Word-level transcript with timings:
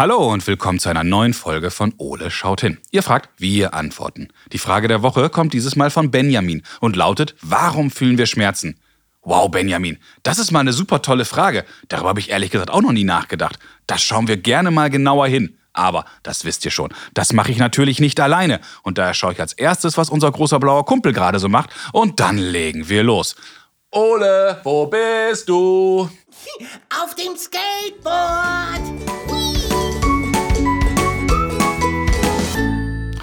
Hallo 0.00 0.32
und 0.32 0.46
willkommen 0.46 0.78
zu 0.78 0.88
einer 0.88 1.04
neuen 1.04 1.34
Folge 1.34 1.70
von 1.70 1.92
Ole 1.98 2.30
schaut 2.30 2.62
hin. 2.62 2.78
Ihr 2.90 3.02
fragt, 3.02 3.28
wir 3.36 3.74
antworten. 3.74 4.28
Die 4.50 4.56
Frage 4.56 4.88
der 4.88 5.02
Woche 5.02 5.28
kommt 5.28 5.52
dieses 5.52 5.76
Mal 5.76 5.90
von 5.90 6.10
Benjamin 6.10 6.62
und 6.80 6.96
lautet, 6.96 7.34
warum 7.42 7.90
fühlen 7.90 8.16
wir 8.16 8.24
Schmerzen? 8.24 8.80
Wow, 9.20 9.50
Benjamin, 9.50 9.98
das 10.22 10.38
ist 10.38 10.52
mal 10.52 10.60
eine 10.60 10.72
super 10.72 11.02
tolle 11.02 11.26
Frage. 11.26 11.66
Darüber 11.88 12.08
habe 12.08 12.20
ich 12.20 12.30
ehrlich 12.30 12.50
gesagt 12.50 12.70
auch 12.70 12.80
noch 12.80 12.92
nie 12.92 13.04
nachgedacht. 13.04 13.58
Das 13.86 14.00
schauen 14.00 14.26
wir 14.26 14.38
gerne 14.38 14.70
mal 14.70 14.88
genauer 14.88 15.26
hin. 15.26 15.58
Aber, 15.74 16.06
das 16.22 16.46
wisst 16.46 16.64
ihr 16.64 16.70
schon, 16.70 16.94
das 17.12 17.34
mache 17.34 17.52
ich 17.52 17.58
natürlich 17.58 18.00
nicht 18.00 18.20
alleine. 18.20 18.62
Und 18.82 18.96
daher 18.96 19.12
schaue 19.12 19.34
ich 19.34 19.40
als 19.40 19.52
erstes, 19.52 19.98
was 19.98 20.08
unser 20.08 20.32
großer 20.32 20.58
blauer 20.58 20.86
Kumpel 20.86 21.12
gerade 21.12 21.38
so 21.38 21.50
macht. 21.50 21.68
Und 21.92 22.20
dann 22.20 22.38
legen 22.38 22.88
wir 22.88 23.02
los. 23.02 23.36
Ole, 23.90 24.62
wo 24.64 24.86
bist 24.86 25.46
du? 25.46 26.08
Auf 26.88 27.14
dem 27.16 27.36
Skateboard. 27.36 28.80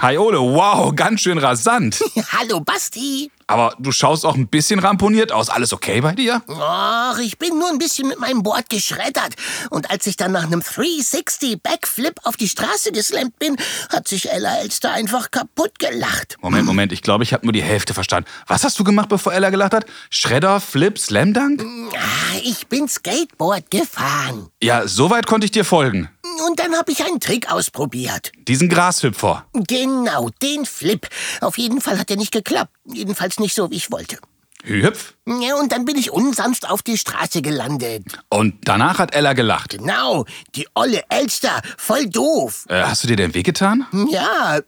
Hi 0.00 0.16
Ole, 0.16 0.38
wow, 0.38 0.94
ganz 0.94 1.22
schön 1.22 1.38
rasant. 1.38 2.00
Hallo 2.38 2.60
Basti. 2.60 3.32
Aber 3.48 3.74
du 3.78 3.90
schaust 3.90 4.24
auch 4.26 4.34
ein 4.36 4.46
bisschen 4.46 4.78
ramponiert 4.78 5.32
aus. 5.32 5.48
Alles 5.48 5.72
okay 5.72 6.00
bei 6.02 6.12
dir? 6.14 6.42
Ach, 6.48 7.18
ich 7.18 7.38
bin 7.38 7.58
nur 7.58 7.68
ein 7.70 7.78
bisschen 7.78 8.06
mit 8.08 8.20
meinem 8.20 8.42
Board 8.42 8.68
geschreddert. 8.68 9.34
Und 9.70 9.90
als 9.90 10.06
ich 10.06 10.16
dann 10.16 10.32
nach 10.32 10.44
einem 10.44 10.60
360 10.60 11.60
Backflip 11.62 12.20
auf 12.24 12.36
die 12.36 12.46
Straße 12.48 12.92
geslammt 12.92 13.38
bin, 13.38 13.56
hat 13.90 14.06
sich 14.06 14.30
Ella 14.30 14.58
Elster 14.60 14.92
einfach 14.92 15.30
kaputt 15.30 15.78
gelacht. 15.78 16.36
Moment, 16.42 16.66
Moment, 16.66 16.92
ich 16.92 17.00
glaube, 17.02 17.24
ich 17.24 17.32
habe 17.32 17.44
nur 17.46 17.54
die 17.54 17.62
Hälfte 17.62 17.94
verstanden. 17.94 18.28
Was 18.46 18.64
hast 18.64 18.78
du 18.78 18.84
gemacht, 18.84 19.08
bevor 19.08 19.32
Ella 19.32 19.48
gelacht 19.50 19.72
hat? 19.72 19.86
Schredder, 20.10 20.60
Flip, 20.60 20.96
Slam 20.98 21.32
Dunk? 21.32 21.64
Ah, 21.96 22.36
Ich 22.44 22.66
bin 22.68 22.86
Skateboard 22.86 23.70
gefahren. 23.70 24.48
Ja, 24.62 24.86
soweit 24.86 25.26
konnte 25.26 25.46
ich 25.46 25.50
dir 25.52 25.64
folgen. 25.64 26.10
Und 26.48 26.58
dann 26.60 26.74
habe 26.76 26.92
ich 26.92 27.04
einen 27.04 27.20
Trick 27.20 27.50
ausprobiert. 27.50 28.32
Diesen 28.46 28.68
Grashüpfer. 28.68 29.46
Genau, 29.52 30.30
den 30.42 30.66
Flip. 30.66 31.06
Auf 31.40 31.58
jeden 31.58 31.80
Fall 31.80 31.98
hat 31.98 32.10
er 32.10 32.16
nicht 32.16 32.32
geklappt. 32.32 32.72
Jedenfalls 32.84 33.38
nicht 33.38 33.54
so, 33.54 33.70
wie 33.70 33.76
ich 33.76 33.90
wollte. 33.90 34.18
Hüpf. 34.64 35.14
Ja, 35.26 35.54
und 35.56 35.72
dann 35.72 35.84
bin 35.84 35.96
ich 35.96 36.10
unsanft 36.10 36.68
auf 36.68 36.82
die 36.82 36.98
Straße 36.98 37.42
gelandet. 37.42 38.04
Und 38.28 38.56
danach 38.64 38.98
hat 38.98 39.14
Ella 39.14 39.32
gelacht. 39.32 39.70
Genau, 39.70 40.24
die 40.54 40.66
olle 40.74 41.02
Elster, 41.10 41.62
voll 41.76 42.08
doof. 42.08 42.64
Äh, 42.68 42.82
hast 42.82 43.04
du 43.04 43.08
dir 43.08 43.16
denn 43.16 43.34
wehgetan? 43.34 43.86
Ja, 44.10 44.60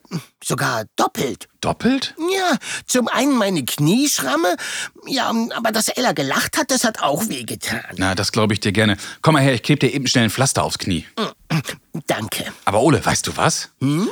sogar 0.44 0.84
doppelt. 0.96 1.48
Doppelt? 1.60 2.14
Ja, 2.32 2.56
zum 2.86 3.08
einen 3.08 3.36
meine 3.36 3.64
Knieschramme, 3.64 4.56
ja, 5.06 5.32
aber 5.54 5.72
dass 5.72 5.88
Ella 5.88 6.12
gelacht 6.12 6.56
hat, 6.56 6.70
das 6.70 6.84
hat 6.84 7.02
auch 7.02 7.28
wehgetan. 7.28 7.82
Na, 7.96 8.14
das 8.14 8.32
glaube 8.32 8.54
ich 8.54 8.60
dir 8.60 8.72
gerne. 8.72 8.96
Komm 9.22 9.34
mal 9.34 9.42
her, 9.42 9.54
ich 9.54 9.62
klebe 9.62 9.80
dir 9.80 9.92
eben 9.92 10.06
schnell 10.06 10.24
ein 10.24 10.30
Pflaster 10.30 10.62
aufs 10.62 10.78
Knie. 10.78 11.04
Danke. 12.10 12.44
Aber 12.64 12.80
Ole, 12.82 13.06
weißt 13.06 13.28
du 13.28 13.36
was? 13.36 13.68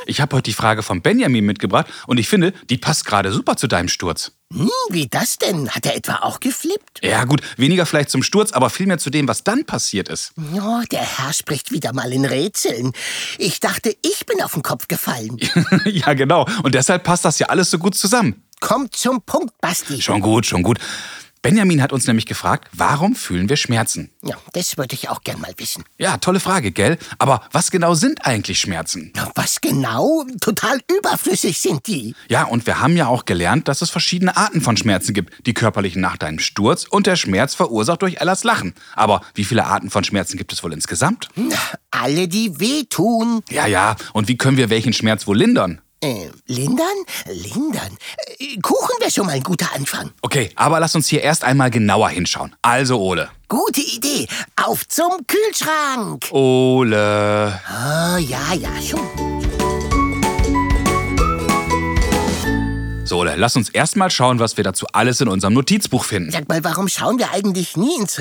Ich 0.07 0.21
habe 0.21 0.37
heute 0.37 0.45
die 0.45 0.53
Frage 0.53 0.85
von 0.85 1.03
Benjamin 1.03 1.45
mitgebracht 1.45 1.89
und 2.07 2.19
ich 2.19 2.29
finde, 2.29 2.53
die 2.71 2.79
passt 2.79 3.05
gerade 3.05 3.33
super 3.33 3.57
zu 3.57 3.67
deinem 3.67 3.89
Sturz. 3.89 4.31
Hm, 4.55 4.71
wie 4.91 5.09
das 5.09 5.37
denn? 5.37 5.69
Hat 5.71 5.85
er 5.85 5.97
etwa 5.97 6.21
auch 6.23 6.39
geflippt? 6.39 7.01
Ja 7.03 7.25
gut, 7.25 7.41
weniger 7.57 7.87
vielleicht 7.87 8.11
zum 8.11 8.23
Sturz, 8.23 8.53
aber 8.53 8.71
vielmehr 8.71 8.99
zu 8.99 9.11
dem, 9.11 9.27
was 9.27 9.43
dann 9.43 9.65
passiert 9.65 10.09
ist. 10.09 10.33
Oh, 10.37 10.81
der 10.93 11.01
Herr 11.01 11.33
spricht 11.33 11.73
wieder 11.73 11.93
mal 11.93 12.13
in 12.13 12.25
Rätseln. 12.25 12.93
Ich 13.37 13.59
dachte, 13.59 13.97
ich 14.03 14.27
bin 14.27 14.41
auf 14.43 14.53
den 14.53 14.63
Kopf 14.63 14.87
gefallen. 14.87 15.37
ja 15.85 16.15
genau, 16.15 16.47
und 16.63 16.77
deshalb 16.77 17.03
passt 17.03 17.25
das 17.25 17.41
ja 17.41 17.49
alles 17.49 17.69
so 17.69 17.79
gut 17.81 17.97
zusammen. 17.97 18.45
Kommt 18.61 18.95
zum 18.95 19.23
Punkt, 19.23 19.61
Basti. 19.61 20.01
Schon 20.01 20.21
gut, 20.21 20.47
schon 20.47 20.63
gut. 20.63 20.79
Benjamin 21.48 21.81
hat 21.81 21.95
uns 21.95 22.07
nämlich 22.07 22.27
gefragt, 22.27 22.69
warum 22.75 23.14
fühlen 23.17 23.48
wir 23.48 23.57
Schmerzen? 23.57 24.11
Ja, 24.23 24.36
das 24.53 24.77
würde 24.77 24.95
ich 24.95 25.09
auch 25.09 25.23
gern 25.23 25.41
mal 25.41 25.55
wissen. 25.57 25.83
Ja, 25.97 26.19
tolle 26.19 26.41
Frage, 26.41 26.73
gell? 26.73 26.98
Aber 27.19 27.41
was 27.53 27.70
genau 27.70 27.95
sind 27.95 28.27
eigentlich 28.27 28.61
Schmerzen? 28.61 29.13
Na, 29.17 29.33
Was 29.35 29.63
genau? 29.63 30.27
Total 30.42 30.79
überflüssig 30.95 31.58
sind 31.58 31.87
die. 31.87 32.14
Ja, 32.29 32.45
und 32.45 32.67
wir 32.67 32.83
haben 32.83 32.98
ja 32.98 33.07
auch 33.07 33.25
gelernt, 33.25 33.67
dass 33.67 33.81
es 33.81 33.89
verschiedene 33.89 34.37
Arten 34.37 34.61
von 34.61 34.77
Schmerzen 34.77 35.14
gibt. 35.14 35.47
Die 35.47 35.55
körperlichen 35.55 36.03
nach 36.03 36.19
deinem 36.19 36.39
Sturz 36.39 36.85
und 36.85 37.07
der 37.07 37.17
Schmerz 37.17 37.55
verursacht 37.55 38.03
durch 38.03 38.20
Ellas 38.20 38.45
Lachen. 38.45 38.75
Aber 38.95 39.23
wie 39.35 39.45
viele 39.45 39.64
Arten 39.64 39.89
von 39.89 40.05
Schmerzen 40.05 40.37
gibt 40.37 40.53
es 40.53 40.63
wohl 40.63 40.75
insgesamt? 40.75 41.29
Na, 41.35 41.57
alle, 41.91 42.29
die 42.29 42.61
wehtun. 42.61 43.41
Ja, 43.48 43.67
ja, 43.67 43.97
und 44.13 44.29
wie 44.29 44.37
können 44.37 44.58
wir 44.58 44.69
welchen 44.69 44.92
Schmerz 44.92 45.27
wohl 45.27 45.39
lindern? 45.39 45.81
Äh, 46.01 46.29
lindern? 46.47 46.87
Lindern? 47.27 47.97
Äh, 48.41 48.57
Kuchen 48.61 48.95
wäre 49.01 49.11
schon 49.11 49.27
mal 49.27 49.33
ein 49.33 49.43
guter 49.43 49.73
Anfang. 49.75 50.11
Okay, 50.23 50.51
aber 50.55 50.79
lass 50.79 50.95
uns 50.95 51.09
hier 51.09 51.23
erst 51.23 51.43
einmal 51.43 51.71
genauer 51.71 52.11
hinschauen. 52.11 52.55
Also, 52.63 53.01
Ole. 53.01 53.31
Gute 53.49 53.81
Idee. 53.81 54.29
Auf 54.63 54.87
zum 54.87 55.11
Kühlschrank. 55.27 56.31
Ole. 56.31 57.61
Ah, 57.67 58.19
ja, 58.19 58.55
ja, 58.55 58.71
schon. 58.81 59.01
So, 63.05 63.19
Ole, 63.19 63.35
lass 63.37 63.57
uns 63.57 63.71
erst 63.71 63.97
mal 63.97 64.11
schauen, 64.11 64.39
was 64.39 64.57
wir 64.57 64.65
dazu 64.65 64.87
alles 64.93 65.20
in 65.20 65.29
unserem 65.29 65.55
Notizbuch 65.55 66.05
finden. 66.05 66.31
Sag 66.31 66.49
mal, 66.49 66.63
warum 66.63 66.89
schauen 66.89 67.19
wir 67.19 67.33
eigentlich 67.33 67.77
nie 67.77 67.97
ins 67.99 68.19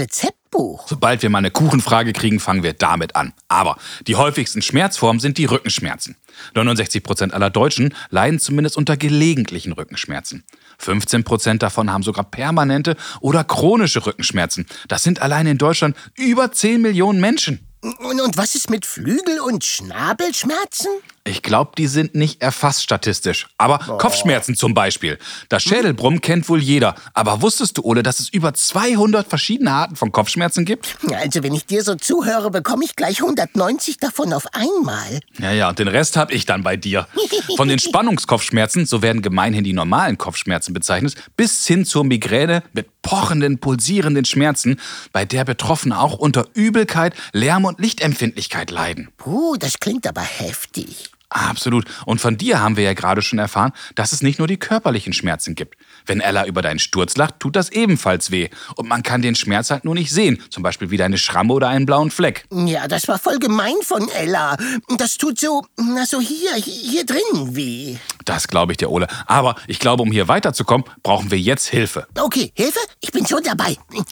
Rezeptbuch? 0.58 0.88
Sobald 0.88 1.22
wir 1.22 1.30
mal 1.30 1.40
eine 1.40 1.52
Kuchenfrage 1.52 2.14
kriegen, 2.14 2.40
fangen 2.40 2.64
wir 2.64 2.74
damit 2.74 3.16
an. 3.16 3.34
Aber 3.48 3.78
die 4.08 4.16
häufigsten 4.16 4.62
Schmerzformen 4.62 5.20
sind 5.20 5.38
die 5.38 5.46
Rückenschmerzen. 5.46 6.16
69% 6.56 7.32
aller 7.32 7.50
Deutschen 7.50 7.94
leiden 8.10 8.40
zumindest 8.40 8.78
unter 8.78 8.98
gelegentlichen 8.98 9.74
Rückenschmerzen. 9.74 10.44
15% 10.82 11.58
davon 11.58 11.92
haben 11.92 12.04
sogar 12.04 12.24
permanente 12.24 12.96
oder 13.20 13.44
chronische 13.44 14.06
Rückenschmerzen. 14.06 14.68
Das 14.88 15.04
sind 15.04 15.22
allein 15.22 15.48
in 15.48 15.58
Deutschland 15.58 15.96
über 16.16 16.52
10 16.52 16.82
Millionen 16.82 17.20
Menschen. 17.20 17.68
Und, 17.82 18.22
und 18.22 18.38
was 18.38 18.56
ist 18.56 18.70
mit 18.70 18.86
Flügel- 18.86 19.40
und 19.40 19.64
Schnabelschmerzen? 19.64 20.90
Ich 21.28 21.44
glaube, 21.44 21.72
die 21.78 21.88
sind 21.88 22.16
nicht 22.16 22.42
erfasst 22.42 22.84
statistisch. 22.84 23.48
Aber 23.58 23.80
Kopfschmerzen 23.80 24.56
zum 24.56 24.74
Beispiel. 24.74 25.18
Das 25.50 25.64
Schädelbrummen 25.64 26.22
kennt 26.22 26.48
wohl 26.48 26.62
jeder. 26.62 26.96
Aber 27.14 27.42
wusstest 27.42 27.78
du, 27.78 27.84
Ole, 27.84 28.02
dass 28.02 28.20
es 28.20 28.30
über 28.30 28.54
200 28.54 29.28
verschiedene 29.28 29.72
Arten 29.72 29.96
von 29.96 30.12
Kopfschmerzen 30.12 30.66
gibt? 30.66 30.98
Also, 31.14 31.44
wenn 31.44 31.54
ich 31.54 31.66
dir 31.66 31.84
so 31.84 31.96
zuhöre, 31.96 32.50
bekomme 32.50 32.86
ich 32.86 32.96
gleich 32.96 33.22
190 33.22 33.98
davon 33.98 34.32
auf 34.32 34.46
einmal. 34.54 35.20
Ja, 35.40 35.52
ja, 35.52 35.70
und 35.70 35.80
den 35.80 35.88
Rest 35.88 36.16
hab 36.16 36.32
ich 36.32 36.46
dann 36.46 36.64
bei 36.64 36.78
dir. 36.78 37.08
Von 37.58 37.68
den 37.68 37.80
Spannungskopfschmerzen, 37.88 38.86
so 38.86 39.02
werden 39.02 39.22
gemeinhin 39.22 39.64
die 39.64 39.74
normalen 39.74 40.18
Kopfschmerzen 40.18 40.74
bezeichnet, 40.74 41.16
bis 41.36 41.68
hin 41.68 41.86
zur 41.86 42.06
Migräne 42.06 42.64
mit 42.74 43.02
pochenden, 43.02 43.60
pulsierenden 43.60 44.26
Schmerzen, 44.26 44.80
bei 45.12 45.26
der 45.26 45.46
Betroffene 45.46 46.00
auch 46.00 46.18
unter 46.18 46.48
Übelkeit, 46.54 47.14
Lärm- 47.32 47.66
und 47.66 47.80
Lichtempfindlichkeit 47.80 48.72
leiden. 48.72 49.10
Puh, 49.18 49.56
das 49.58 49.80
klingt 49.80 50.08
aber 50.08 50.22
heftig. 50.22 51.12
Absolut. 51.30 51.86
Und 52.06 52.22
von 52.22 52.38
dir 52.38 52.62
haben 52.62 52.78
wir 52.78 52.86
ja 52.86 52.94
gerade 52.94 53.22
schon 53.22 53.40
erfahren, 53.40 53.74
dass 53.96 54.14
es 54.14 54.22
nicht 54.22 54.40
nur 54.40 54.48
die 54.48 54.58
körperlichen 54.58 55.12
Schmerzen 55.12 55.56
gibt. 55.56 55.76
Wenn 56.06 56.22
Ella 56.22 56.46
über 56.46 56.62
deinen 56.62 56.80
Sturz 56.80 57.18
lacht, 57.18 57.40
tut 57.40 57.56
das 57.56 57.70
ebenfalls 57.70 58.32
weh. 58.32 58.50
Und 58.76 58.88
man 58.88 59.04
kann 59.04 59.22
den 59.22 59.36
Schmerz 59.36 59.70
halt 59.70 59.84
nur 59.84 59.94
nicht 59.94 60.12
sehen. 60.12 60.42
Zum 60.50 60.64
Beispiel 60.64 60.90
wie 60.90 60.98
deine 60.98 61.18
Schramme 61.18 61.54
oder 61.54 61.68
einen 61.68 61.86
blauen 61.86 62.12
Fleck. 62.12 62.46
Ja, 62.52 62.88
das 62.88 63.08
war 63.08 63.20
voll 63.20 63.40
gemein 63.40 63.76
von 63.84 64.08
Ella. 64.10 64.56
Das 64.98 65.18
tut 65.18 65.40
so, 65.40 65.66
na 65.76 66.06
so 66.06 66.22
hier, 66.22 66.54
hier 66.56 67.06
drin 67.06 67.56
weh. 67.56 67.98
Das 68.24 68.48
glaube 68.48 68.72
ich 68.74 68.78
dir, 68.78 68.90
Ole. 68.90 69.08
Aber 69.26 69.56
ich 69.68 69.80
glaube, 69.80 70.04
um 70.04 70.12
hier 70.12 70.28
weiterzukommen, 70.28 70.86
brauchen 71.04 71.30
wir 71.30 71.40
jetzt 71.40 71.68
Hilfe. 71.68 72.08
Okay, 72.18 72.52
Hilfe? 72.56 72.80
Ich 73.02 73.12
bin 73.12 73.26
schon 73.26 73.44
dabei. 73.44 73.76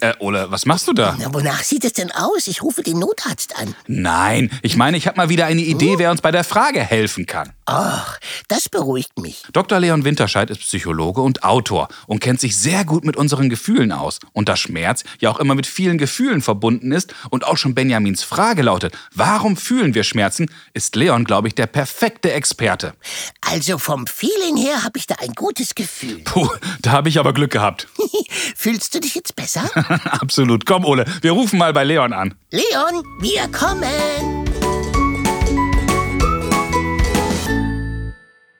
Äh, 0.00 0.14
Ole, 0.18 0.50
was 0.50 0.66
machst 0.66 0.88
du 0.88 0.92
da? 0.92 1.16
Na, 1.20 1.32
wonach 1.32 1.62
sieht 1.62 1.84
es 1.84 1.92
denn 1.92 2.10
aus? 2.10 2.48
Ich 2.48 2.62
rufe 2.62 2.82
den 2.82 2.98
Notarzt 2.98 3.56
an. 3.56 3.76
Nein, 3.86 4.50
ich 4.62 4.76
meine, 4.76 4.96
ich 4.96 5.06
habe 5.06 5.16
mal 5.16 5.28
wieder 5.28 5.46
eine 5.46 5.60
Idee, 5.60 5.98
wer 5.98 6.10
uns 6.10 6.20
bei 6.20 6.32
der 6.32 6.42
Frage 6.54 6.84
helfen 6.84 7.26
kann. 7.26 7.52
Ach, 7.66 8.20
das 8.46 8.68
beruhigt 8.68 9.18
mich. 9.18 9.42
Dr. 9.52 9.80
Leon 9.80 10.04
Winterscheid 10.04 10.50
ist 10.50 10.60
Psychologe 10.60 11.20
und 11.20 11.42
Autor 11.42 11.88
und 12.06 12.20
kennt 12.20 12.38
sich 12.38 12.56
sehr 12.56 12.84
gut 12.84 13.04
mit 13.04 13.16
unseren 13.16 13.48
Gefühlen 13.48 13.90
aus. 13.90 14.20
Und 14.32 14.48
da 14.48 14.54
Schmerz 14.54 15.02
ja 15.18 15.30
auch 15.30 15.40
immer 15.40 15.56
mit 15.56 15.66
vielen 15.66 15.98
Gefühlen 15.98 16.42
verbunden 16.42 16.92
ist 16.92 17.12
und 17.30 17.44
auch 17.44 17.56
schon 17.56 17.74
Benjamins 17.74 18.22
Frage 18.22 18.62
lautet, 18.62 18.96
warum 19.12 19.56
fühlen 19.56 19.96
wir 19.96 20.04
Schmerzen, 20.04 20.48
ist 20.74 20.94
Leon, 20.94 21.24
glaube 21.24 21.48
ich, 21.48 21.56
der 21.56 21.66
perfekte 21.66 22.30
Experte. 22.30 22.94
Also 23.40 23.78
vom 23.78 24.06
Feeling 24.06 24.56
her 24.56 24.84
habe 24.84 24.96
ich 24.96 25.08
da 25.08 25.16
ein 25.18 25.32
gutes 25.32 25.74
Gefühl. 25.74 26.20
Puh, 26.22 26.48
da 26.82 26.92
habe 26.92 27.08
ich 27.08 27.18
aber 27.18 27.32
Glück 27.32 27.50
gehabt. 27.50 27.88
Fühlst 28.54 28.94
du 28.94 29.00
dich 29.00 29.16
jetzt 29.16 29.34
besser? 29.34 29.68
Absolut. 30.20 30.66
Komm, 30.66 30.84
Ole, 30.84 31.04
wir 31.20 31.32
rufen 31.32 31.58
mal 31.58 31.72
bei 31.72 31.82
Leon 31.82 32.12
an. 32.12 32.32
Leon, 32.52 33.02
wir 33.18 33.48
kommen. 33.48 34.43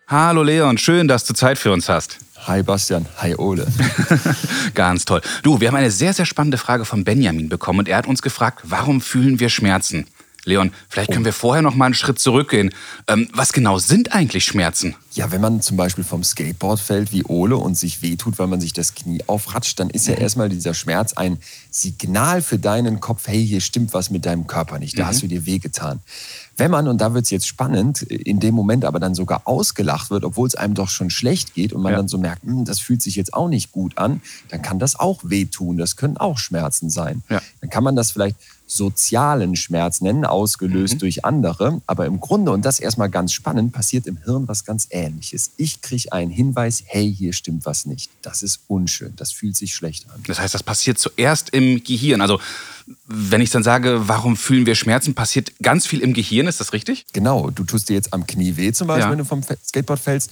Hallo 0.06 0.42
Leon, 0.42 0.76
schön, 0.76 1.08
dass 1.08 1.24
du 1.24 1.32
Zeit 1.32 1.58
für 1.58 1.72
uns 1.72 1.88
hast. 1.88 2.18
Hi 2.46 2.62
Bastian, 2.62 3.06
hi 3.16 3.34
Ole. 3.36 3.66
Ganz 4.74 5.06
toll. 5.06 5.22
Du, 5.42 5.60
wir 5.60 5.68
haben 5.68 5.76
eine 5.76 5.90
sehr, 5.90 6.12
sehr 6.12 6.26
spannende 6.26 6.58
Frage 6.58 6.84
von 6.84 7.04
Benjamin 7.04 7.48
bekommen 7.48 7.78
und 7.78 7.88
er 7.88 7.96
hat 7.96 8.06
uns 8.06 8.20
gefragt, 8.20 8.60
warum 8.64 9.00
fühlen 9.00 9.40
wir 9.40 9.48
Schmerzen? 9.48 10.06
Leon, 10.44 10.72
vielleicht 10.90 11.10
können 11.10 11.24
wir 11.24 11.32
vorher 11.32 11.62
noch 11.62 11.74
mal 11.74 11.86
einen 11.86 11.94
Schritt 11.94 12.18
zurückgehen. 12.18 12.74
Ähm, 13.08 13.28
was 13.32 13.54
genau 13.54 13.78
sind 13.78 14.12
eigentlich 14.12 14.44
Schmerzen? 14.44 14.94
Ja, 15.14 15.30
wenn 15.30 15.40
man 15.40 15.60
zum 15.60 15.76
Beispiel 15.76 16.02
vom 16.02 16.24
Skateboard 16.24 16.80
fällt 16.80 17.12
wie 17.12 17.22
Ole 17.24 17.56
und 17.56 17.76
sich 17.78 18.02
wehtut, 18.02 18.36
weil 18.40 18.48
man 18.48 18.60
sich 18.60 18.72
das 18.72 18.94
Knie 18.96 19.22
aufratscht, 19.28 19.78
dann 19.78 19.88
ist 19.88 20.08
ja 20.08 20.14
erstmal 20.14 20.48
dieser 20.48 20.74
Schmerz 20.74 21.12
ein 21.12 21.38
Signal 21.70 22.42
für 22.42 22.58
deinen 22.58 22.98
Kopf, 22.98 23.28
hey, 23.28 23.46
hier 23.46 23.60
stimmt 23.60 23.94
was 23.94 24.10
mit 24.10 24.26
deinem 24.26 24.48
Körper 24.48 24.80
nicht, 24.80 24.98
da 24.98 25.06
hast 25.06 25.22
du 25.22 25.28
dir 25.28 25.46
wehgetan. 25.46 26.00
Wenn 26.56 26.70
man, 26.72 26.88
und 26.88 27.00
da 27.00 27.14
wird 27.14 27.24
es 27.24 27.30
jetzt 27.30 27.46
spannend, 27.46 28.02
in 28.02 28.40
dem 28.40 28.54
Moment 28.56 28.84
aber 28.84 28.98
dann 28.98 29.14
sogar 29.14 29.42
ausgelacht 29.44 30.10
wird, 30.10 30.24
obwohl 30.24 30.48
es 30.48 30.54
einem 30.56 30.74
doch 30.74 30.88
schon 30.88 31.10
schlecht 31.10 31.54
geht 31.54 31.72
und 31.72 31.82
man 31.82 31.92
Ja. 31.92 31.98
dann 31.98 32.08
so 32.08 32.18
merkt, 32.18 32.42
"Hm, 32.42 32.64
das 32.64 32.80
fühlt 32.80 33.02
sich 33.02 33.14
jetzt 33.14 33.34
auch 33.34 33.48
nicht 33.48 33.70
gut 33.72 33.98
an, 33.98 34.20
dann 34.50 34.62
kann 34.62 34.78
das 34.80 34.98
auch 34.98 35.20
wehtun, 35.24 35.78
das 35.78 35.94
können 35.96 36.16
auch 36.16 36.38
Schmerzen 36.38 36.90
sein. 36.90 37.22
Ja. 37.28 37.40
Dann 37.60 37.70
kann 37.70 37.84
man 37.84 37.94
das 37.96 38.10
vielleicht 38.12 38.36
sozialen 38.66 39.56
Schmerz 39.56 40.00
nennen, 40.00 40.24
ausgelöst 40.24 41.02
durch 41.02 41.24
andere. 41.24 41.82
Aber 41.86 42.06
im 42.06 42.18
Grunde, 42.18 42.50
und 42.50 42.64
das 42.64 42.80
erstmal 42.80 43.10
ganz 43.10 43.32
spannend, 43.32 43.72
passiert 43.72 44.06
im 44.06 44.16
Hirn 44.24 44.48
was 44.48 44.64
ganz 44.64 44.86
Ähnliches. 44.90 45.03
Ich 45.56 45.80
kriege 45.82 46.12
einen 46.12 46.30
Hinweis, 46.30 46.82
hey, 46.86 47.12
hier 47.14 47.32
stimmt 47.32 47.66
was 47.66 47.86
nicht. 47.86 48.10
Das 48.22 48.42
ist 48.42 48.60
unschön, 48.68 49.12
das 49.16 49.32
fühlt 49.32 49.56
sich 49.56 49.74
schlecht 49.74 50.08
an. 50.10 50.22
Das 50.26 50.38
heißt, 50.40 50.54
das 50.54 50.62
passiert 50.62 50.98
zuerst 50.98 51.50
im 51.50 51.82
Gehirn. 51.82 52.20
Also, 52.20 52.40
wenn 53.06 53.40
ich 53.40 53.50
dann 53.50 53.62
sage, 53.62 54.08
warum 54.08 54.36
fühlen 54.36 54.66
wir 54.66 54.74
Schmerzen, 54.74 55.14
passiert 55.14 55.52
ganz 55.62 55.86
viel 55.86 56.00
im 56.00 56.12
Gehirn, 56.14 56.46
ist 56.46 56.60
das 56.60 56.72
richtig? 56.72 57.06
Genau, 57.12 57.50
du 57.50 57.64
tust 57.64 57.88
dir 57.88 57.94
jetzt 57.94 58.12
am 58.12 58.26
Knie 58.26 58.56
weh 58.56 58.72
zum 58.72 58.88
Beispiel, 58.88 59.04
Ja. 59.06 59.10
wenn 59.10 59.18
du 59.18 59.24
vom 59.24 59.42
Skateboard 59.42 60.00
fällst 60.00 60.30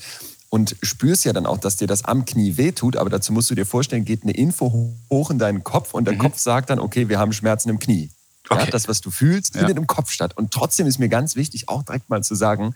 und 0.50 0.76
spürst 0.82 1.24
ja 1.24 1.32
dann 1.32 1.46
auch, 1.46 1.58
dass 1.58 1.76
dir 1.76 1.86
das 1.86 2.04
am 2.04 2.24
Knie 2.26 2.56
weh 2.58 2.72
tut, 2.72 2.96
aber 2.96 3.08
dazu 3.10 3.32
musst 3.32 3.50
du 3.50 3.54
dir 3.54 3.64
vorstellen, 3.64 4.04
geht 4.04 4.22
eine 4.22 4.32
Info 4.32 4.70
hoch 5.10 5.30
in 5.30 5.38
deinen 5.38 5.64
Kopf 5.64 5.94
und 5.94 6.04
der 6.06 6.16
Kopf 6.18 6.38
sagt 6.38 6.68
dann, 6.70 6.78
okay, 6.78 7.08
wir 7.08 7.18
haben 7.18 7.32
Schmerzen 7.32 7.70
im 7.70 7.78
Knie. 7.78 8.10
Ja, 8.50 8.56
Mhm. 8.56 8.62
Okay. 8.62 8.70
das, 8.72 8.86
was 8.88 9.00
du 9.00 9.10
fühlst, 9.10 9.54
Ja. 9.54 9.60
findet 9.60 9.78
im 9.78 9.86
Kopf 9.86 10.10
statt. 10.10 10.36
Und 10.36 10.50
trotzdem 10.52 10.86
ist 10.86 10.98
mir 10.98 11.08
ganz 11.08 11.36
wichtig, 11.36 11.68
auch 11.70 11.84
direkt 11.84 12.10
mal 12.10 12.22
zu 12.22 12.34
sagen, 12.34 12.74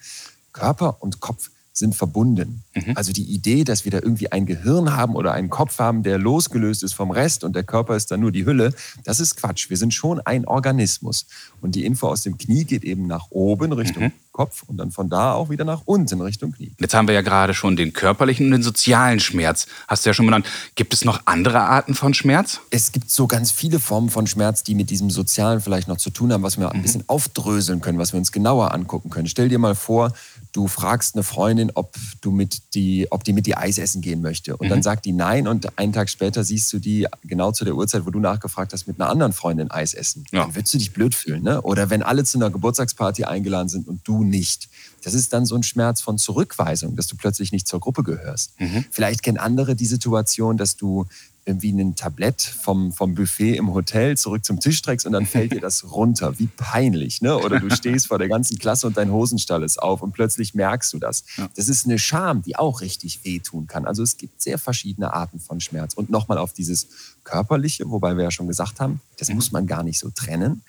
Körper 0.54 0.96
und 1.02 1.20
Kopf 1.20 1.50
sind 1.78 1.94
verbunden. 1.94 2.62
Mhm. 2.74 2.92
Also 2.94 3.12
die 3.12 3.24
Idee, 3.24 3.64
dass 3.64 3.84
wir 3.84 3.92
da 3.92 3.98
irgendwie 3.98 4.32
ein 4.32 4.46
Gehirn 4.46 4.96
haben 4.96 5.14
oder 5.14 5.32
einen 5.32 5.50
Kopf 5.50 5.78
haben, 5.78 6.02
der 6.02 6.18
losgelöst 6.18 6.82
ist 6.82 6.94
vom 6.94 7.10
Rest 7.10 7.44
und 7.44 7.54
der 7.54 7.64
Körper 7.64 7.96
ist 7.96 8.10
dann 8.10 8.20
nur 8.20 8.32
die 8.32 8.46
Hülle, 8.46 8.72
das 9.04 9.20
ist 9.20 9.36
Quatsch. 9.36 9.68
Wir 9.68 9.76
sind 9.76 9.92
schon 9.92 10.20
ein 10.20 10.46
Organismus. 10.46 11.26
Und 11.60 11.74
die 11.74 11.84
Info 11.84 12.08
aus 12.08 12.22
dem 12.22 12.38
Knie 12.38 12.64
geht 12.64 12.84
eben 12.84 13.06
nach 13.06 13.30
oben 13.30 13.72
Richtung 13.72 14.04
Mhm. 14.04 14.12
Kopf 14.36 14.64
und 14.66 14.76
dann 14.76 14.90
von 14.90 15.08
da 15.08 15.32
auch 15.32 15.48
wieder 15.48 15.64
nach 15.64 15.80
unten 15.86 16.20
Richtung 16.20 16.52
Knie. 16.52 16.72
Jetzt 16.78 16.92
haben 16.92 17.08
wir 17.08 17.14
ja 17.14 17.22
gerade 17.22 17.54
schon 17.54 17.74
den 17.74 17.94
körperlichen 17.94 18.44
und 18.46 18.52
den 18.52 18.62
sozialen 18.62 19.18
Schmerz. 19.18 19.66
Hast 19.88 20.04
du 20.04 20.10
ja 20.10 20.14
schon 20.14 20.26
benannt. 20.26 20.46
Gibt 20.74 20.92
es 20.92 21.06
noch 21.06 21.22
andere 21.24 21.60
Arten 21.60 21.94
von 21.94 22.12
Schmerz? 22.12 22.60
Es 22.68 22.92
gibt 22.92 23.10
so 23.10 23.26
ganz 23.26 23.50
viele 23.50 23.80
Formen 23.80 24.10
von 24.10 24.26
Schmerz, 24.26 24.62
die 24.62 24.74
mit 24.74 24.90
diesem 24.90 25.08
Sozialen 25.08 25.62
vielleicht 25.62 25.88
noch 25.88 25.96
zu 25.96 26.10
tun 26.10 26.34
haben, 26.34 26.42
was 26.42 26.58
wir 26.58 26.70
ein 26.70 26.82
bisschen 26.82 27.02
aufdröseln 27.06 27.80
können, 27.80 27.98
was 27.98 28.12
wir 28.12 28.18
uns 28.18 28.30
genauer 28.30 28.74
angucken 28.74 29.08
können. 29.08 29.26
Stell 29.26 29.48
dir 29.48 29.58
mal 29.58 29.74
vor, 29.74 30.12
du 30.52 30.68
fragst 30.68 31.14
eine 31.14 31.22
Freundin, 31.22 31.70
ob, 31.74 31.94
du 32.20 32.30
mit 32.30 32.74
die, 32.74 33.06
ob 33.10 33.24
die 33.24 33.32
mit 33.32 33.46
dir 33.46 33.58
Eis 33.58 33.78
essen 33.78 34.02
gehen 34.02 34.20
möchte. 34.20 34.58
Und 34.58 34.68
dann 34.68 34.82
sagt 34.82 35.06
die 35.06 35.12
nein 35.12 35.48
und 35.48 35.78
einen 35.78 35.94
Tag 35.94 36.10
später 36.10 36.44
siehst 36.44 36.70
du 36.74 36.78
die 36.78 37.06
genau 37.24 37.52
zu 37.52 37.64
der 37.64 37.74
Uhrzeit, 37.74 38.04
wo 38.04 38.10
du 38.10 38.20
nachgefragt 38.20 38.74
hast, 38.74 38.86
mit 38.86 39.00
einer 39.00 39.08
anderen 39.08 39.32
Freundin 39.32 39.70
Eis 39.70 39.94
essen. 39.94 40.24
Ja. 40.30 40.42
Dann 40.42 40.54
würdest 40.54 40.74
du 40.74 40.78
dich 40.78 40.92
blöd 40.92 41.14
fühlen. 41.14 41.42
Ne? 41.42 41.62
Oder 41.62 41.88
wenn 41.88 42.02
alle 42.02 42.24
zu 42.24 42.36
einer 42.36 42.50
Geburtstagsparty 42.50 43.24
eingeladen 43.24 43.70
sind 43.70 43.88
und 43.88 44.00
du 44.04 44.25
nicht. 44.28 44.68
Das 45.02 45.14
ist 45.14 45.32
dann 45.32 45.46
so 45.46 45.54
ein 45.54 45.62
Schmerz 45.62 46.00
von 46.00 46.18
Zurückweisung, 46.18 46.96
dass 46.96 47.06
du 47.06 47.16
plötzlich 47.16 47.52
nicht 47.52 47.68
zur 47.68 47.80
Gruppe 47.80 48.02
gehörst. 48.02 48.52
Vielleicht 48.90 49.22
kennen 49.22 49.38
andere 49.38 49.76
die 49.76 49.86
Situation, 49.86 50.56
dass 50.56 50.76
du 50.76 51.06
irgendwie 51.46 51.70
ein 51.70 51.94
Tablett 51.94 52.42
vom, 52.42 52.92
vom 52.92 53.14
Buffet 53.14 53.56
im 53.56 53.72
Hotel 53.72 54.16
zurück 54.16 54.44
zum 54.44 54.58
Tisch 54.58 54.82
trägst 54.82 55.06
und 55.06 55.12
dann 55.12 55.26
fällt 55.26 55.52
dir 55.52 55.60
das 55.60 55.92
runter. 55.92 56.38
Wie 56.38 56.48
peinlich, 56.48 57.22
ne? 57.22 57.38
Oder 57.38 57.60
du 57.60 57.70
stehst 57.70 58.08
vor 58.08 58.18
der 58.18 58.28
ganzen 58.28 58.58
Klasse 58.58 58.86
und 58.88 58.96
dein 58.96 59.12
Hosenstall 59.12 59.62
ist 59.62 59.80
auf 59.80 60.02
und 60.02 60.12
plötzlich 60.12 60.54
merkst 60.54 60.92
du 60.92 60.98
das. 60.98 61.24
Das 61.54 61.68
ist 61.68 61.86
eine 61.86 61.98
Scham, 61.98 62.42
die 62.42 62.56
auch 62.56 62.80
richtig 62.80 63.24
wehtun 63.24 63.68
kann. 63.68 63.86
Also 63.86 64.02
es 64.02 64.16
gibt 64.16 64.42
sehr 64.42 64.58
verschiedene 64.58 65.14
Arten 65.14 65.38
von 65.38 65.60
Schmerz. 65.60 65.94
Und 65.94 66.10
nochmal 66.10 66.38
auf 66.38 66.52
dieses 66.52 66.88
körperliche, 67.22 67.88
wobei 67.88 68.16
wir 68.16 68.24
ja 68.24 68.30
schon 68.30 68.48
gesagt 68.48 68.80
haben, 68.80 69.00
das 69.18 69.28
muss 69.30 69.52
man 69.52 69.66
gar 69.66 69.84
nicht 69.84 70.00
so 70.00 70.10
trennen. 70.10 70.62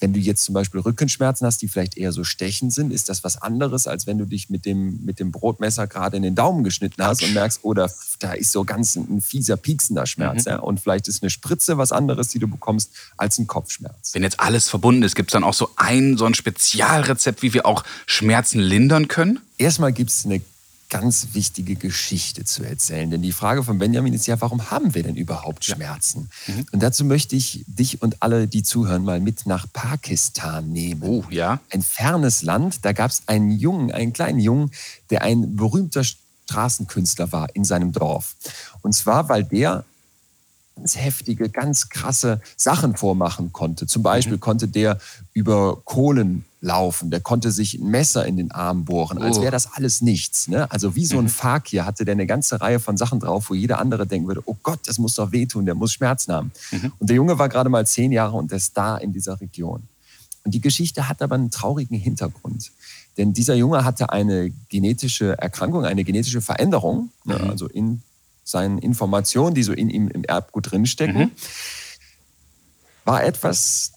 Wenn 0.00 0.12
du 0.12 0.20
jetzt 0.20 0.44
zum 0.44 0.52
Beispiel 0.52 0.80
Rückenschmerzen 0.80 1.46
hast, 1.46 1.60
die 1.60 1.68
vielleicht 1.68 1.96
eher 1.96 2.12
so 2.12 2.22
stechend 2.22 2.72
sind, 2.72 2.92
ist 2.92 3.08
das 3.08 3.24
was 3.24 3.40
anderes, 3.40 3.86
als 3.86 4.06
wenn 4.06 4.18
du 4.18 4.26
dich 4.26 4.48
mit 4.48 4.64
dem, 4.64 5.04
mit 5.04 5.18
dem 5.18 5.32
Brotmesser 5.32 5.86
gerade 5.86 6.16
in 6.16 6.22
den 6.22 6.34
Daumen 6.34 6.62
geschnitten 6.62 7.02
hast 7.02 7.22
und 7.22 7.34
merkst, 7.34 7.64
oder 7.64 7.90
da 8.20 8.32
ist 8.32 8.52
so 8.52 8.64
ganz 8.64 8.96
ein, 8.96 9.20
fieser, 9.20 9.56
pieksender 9.56 10.06
Schmerz. 10.06 10.44
Ja? 10.44 10.58
Und 10.60 10.80
vielleicht 10.80 11.08
ist 11.08 11.22
eine 11.22 11.30
Spritze 11.30 11.78
was 11.78 11.90
anderes, 11.90 12.28
die 12.28 12.38
du 12.38 12.46
bekommst, 12.46 12.92
als 13.16 13.38
ein 13.38 13.46
Kopfschmerz. 13.46 14.14
Wenn 14.14 14.22
jetzt 14.22 14.38
alles 14.38 14.68
verbunden 14.68 15.02
ist, 15.02 15.16
gibt 15.16 15.30
es 15.30 15.32
dann 15.32 15.44
auch 15.44 15.54
so 15.54 15.70
ein, 15.76 16.16
so 16.16 16.26
ein 16.26 16.34
Spezialrezept, 16.34 17.42
wie 17.42 17.52
wir 17.52 17.66
auch 17.66 17.82
Schmerzen 18.06 18.60
lindern 18.60 19.08
können? 19.08 19.40
Erstmal 19.58 19.92
gibt 19.92 20.10
es 20.10 20.24
eine 20.24 20.40
ganz 20.88 21.28
wichtige 21.32 21.76
Geschichte 21.76 22.44
zu 22.44 22.62
erzählen. 22.62 23.10
Denn 23.10 23.22
die 23.22 23.32
Frage 23.32 23.62
von 23.62 23.78
Benjamin 23.78 24.14
ist 24.14 24.26
ja, 24.26 24.40
warum 24.40 24.70
haben 24.70 24.94
wir 24.94 25.02
denn 25.02 25.16
überhaupt 25.16 25.64
Schmerzen? 25.64 26.30
Und 26.72 26.82
dazu 26.82 27.04
möchte 27.04 27.36
ich 27.36 27.64
dich 27.66 28.00
und 28.00 28.22
alle, 28.22 28.48
die 28.48 28.62
zuhören, 28.62 29.04
mal 29.04 29.20
mit 29.20 29.46
nach 29.46 29.66
Pakistan 29.72 30.70
nehmen. 30.70 31.02
Oh, 31.02 31.24
ja. 31.30 31.60
Ein 31.70 31.82
fernes 31.82 32.42
Land, 32.42 32.84
da 32.84 32.92
gab 32.92 33.10
es 33.10 33.22
einen 33.26 33.50
Jungen, 33.50 33.92
einen 33.92 34.12
kleinen 34.12 34.40
Jungen, 34.40 34.70
der 35.10 35.22
ein 35.22 35.56
berühmter 35.56 36.04
Straßenkünstler 36.04 37.32
war 37.32 37.54
in 37.54 37.64
seinem 37.64 37.92
Dorf. 37.92 38.34
Und 38.80 38.94
zwar, 38.94 39.28
weil 39.28 39.44
der 39.44 39.84
ganz 40.76 40.96
heftige, 40.96 41.50
ganz 41.50 41.88
krasse 41.88 42.40
Sachen 42.56 42.96
vormachen 42.96 43.52
konnte. 43.52 43.86
Zum 43.86 44.02
Beispiel 44.02 44.38
konnte 44.38 44.68
der 44.68 44.98
über 45.34 45.80
Kohlen 45.84 46.44
laufen, 46.60 47.10
der 47.10 47.20
konnte 47.20 47.52
sich 47.52 47.74
ein 47.74 47.88
Messer 47.88 48.26
in 48.26 48.36
den 48.36 48.50
Arm 48.50 48.84
bohren, 48.84 49.18
als 49.18 49.38
Oh. 49.38 49.42
wäre 49.42 49.52
das 49.52 49.72
alles 49.74 50.00
nichts. 50.02 50.48
Ne? 50.48 50.70
Also 50.72 50.96
wie 50.96 51.06
so 51.06 51.18
ein 51.18 51.28
Fakir 51.28 51.86
hatte 51.86 52.04
der 52.04 52.12
eine 52.12 52.26
ganze 52.26 52.60
Reihe 52.60 52.80
von 52.80 52.96
Sachen 52.96 53.20
drauf, 53.20 53.50
wo 53.50 53.54
jeder 53.54 53.78
andere 53.78 54.06
denken 54.06 54.26
würde, 54.26 54.42
oh 54.44 54.56
Gott, 54.62 54.80
das 54.86 54.98
muss 54.98 55.14
doch 55.14 55.30
wehtun, 55.30 55.66
der 55.66 55.76
muss 55.76 55.92
Schmerzen 55.92 56.32
haben. 56.32 56.50
Und 56.98 57.08
der 57.08 57.16
Junge 57.16 57.38
war 57.38 57.48
gerade 57.48 57.70
mal 57.70 57.86
zehn 57.86 58.10
Jahre 58.10 58.36
und 58.36 58.50
der 58.50 58.58
Star 58.58 59.00
in 59.00 59.12
dieser 59.12 59.40
Region. 59.40 59.82
Und 60.44 60.52
die 60.52 60.60
Geschichte 60.60 61.08
hat 61.08 61.22
aber 61.22 61.36
einen 61.36 61.50
traurigen 61.52 61.96
Hintergrund. 61.98 62.72
Denn 63.16 63.32
dieser 63.32 63.54
Junge 63.54 63.84
hatte 63.84 64.10
eine 64.10 64.50
genetische 64.68 65.36
Erkrankung, 65.38 65.84
eine 65.84 66.04
genetische 66.04 66.40
Veränderung, 66.40 67.10
ne, 67.24 67.38
also 67.38 67.66
in 67.68 68.02
seinen 68.44 68.78
Informationen, 68.78 69.54
die 69.54 69.62
so 69.62 69.72
in 69.72 69.90
ihm 69.90 70.08
im 70.08 70.24
Erbgut 70.24 70.70
drinstecken, 70.72 71.30
war 73.04 73.22
etwas, 73.24 73.92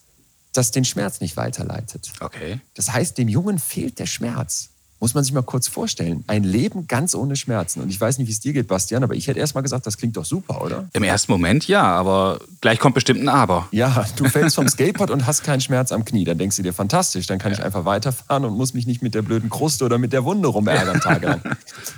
das 0.52 0.70
den 0.70 0.84
Schmerz 0.84 1.20
nicht 1.20 1.36
weiterleitet. 1.36 2.12
Okay. 2.20 2.60
Das 2.74 2.92
heißt, 2.92 3.18
dem 3.18 3.28
Jungen 3.28 3.58
fehlt 3.58 3.98
der 3.98 4.06
Schmerz. 4.06 4.68
Muss 5.02 5.14
man 5.14 5.24
sich 5.24 5.32
mal 5.32 5.42
kurz 5.42 5.66
vorstellen. 5.66 6.22
Ein 6.28 6.44
Leben 6.44 6.86
ganz 6.86 7.16
ohne 7.16 7.34
Schmerzen. 7.34 7.80
Und 7.80 7.88
ich 7.88 8.00
weiß 8.00 8.18
nicht, 8.18 8.28
wie 8.28 8.32
es 8.32 8.38
dir 8.38 8.52
geht, 8.52 8.68
Bastian, 8.68 9.02
aber 9.02 9.16
ich 9.16 9.26
hätte 9.26 9.40
erst 9.40 9.56
mal 9.56 9.60
gesagt, 9.60 9.84
das 9.84 9.96
klingt 9.98 10.16
doch 10.16 10.24
super, 10.24 10.62
oder? 10.62 10.88
Im 10.92 11.02
ersten 11.02 11.32
Moment 11.32 11.66
ja, 11.66 11.82
aber 11.82 12.38
gleich 12.60 12.78
kommt 12.78 12.94
bestimmt 12.94 13.20
ein 13.20 13.28
Aber. 13.28 13.66
Ja, 13.72 14.06
du 14.14 14.26
fällst 14.26 14.54
vom 14.54 14.68
Skateboard 14.68 15.10
und 15.10 15.26
hast 15.26 15.42
keinen 15.42 15.60
Schmerz 15.60 15.90
am 15.90 16.04
Knie. 16.04 16.22
Dann 16.22 16.38
denkst 16.38 16.56
du 16.56 16.62
dir, 16.62 16.72
fantastisch, 16.72 17.26
dann 17.26 17.40
kann 17.40 17.50
ich 17.50 17.60
einfach 17.64 17.84
weiterfahren 17.84 18.44
und 18.44 18.56
muss 18.56 18.74
mich 18.74 18.86
nicht 18.86 19.02
mit 19.02 19.16
der 19.16 19.22
blöden 19.22 19.50
Kruste 19.50 19.84
oder 19.84 19.98
mit 19.98 20.12
der 20.12 20.22
Wunde 20.22 20.46
rumärgern 20.46 21.00
tagelang. 21.00 21.42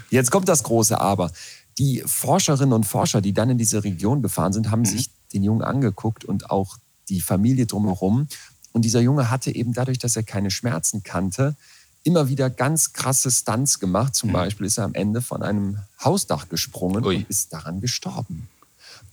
Jetzt 0.09 0.31
kommt 0.31 0.49
das 0.49 0.63
große 0.63 0.99
Aber. 0.99 1.31
Die 1.77 2.03
Forscherinnen 2.07 2.73
und 2.73 2.85
Forscher, 2.85 3.21
die 3.21 3.35
dann 3.35 3.51
in 3.51 3.59
diese 3.59 3.85
Region 3.85 4.23
gefahren 4.23 4.55
sind, 4.55 4.71
haben 4.71 4.87
sich 4.87 5.11
den 5.35 5.43
Jungen 5.43 5.61
angeguckt 5.61 6.25
und 6.25 6.51
auch 6.51 6.79
die 7.09 7.21
Familie 7.21 7.67
drumherum. 7.67 8.29
Und 8.73 8.85
dieser 8.85 9.01
Junge 9.01 9.31
hatte 9.31 9.55
eben 9.55 9.73
dadurch, 9.73 9.99
dass 9.99 10.17
er 10.17 10.23
keine 10.23 10.51
Schmerzen 10.51 11.03
kannte, 11.03 11.55
immer 12.03 12.29
wieder 12.29 12.51
ganz 12.51 12.93
krasse 12.93 13.31
Stunts 13.31 13.81
gemacht. 13.81 14.15
Zum 14.15 14.33
Beispiel 14.33 14.67
ist 14.67 14.79
er 14.79 14.85
am 14.85 14.95
Ende 14.95 15.23
von 15.23 15.43
einem 15.43 15.79
Hausdach 16.03 16.49
gesprungen 16.49 17.05
Ui. 17.05 17.17
und 17.17 17.31
ist 17.31 17.53
daran 17.53 17.81
gestorben. 17.81 18.49